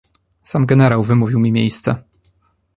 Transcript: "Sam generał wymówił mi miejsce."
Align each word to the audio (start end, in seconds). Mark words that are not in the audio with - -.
"Sam 0.43 0.65
generał 0.67 1.03
wymówił 1.03 1.39
mi 1.39 1.51
miejsce." 1.51 1.95